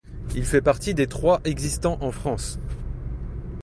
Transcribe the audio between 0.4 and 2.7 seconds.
fait partie des trois existants en France.